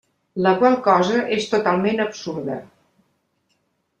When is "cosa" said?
0.87-1.19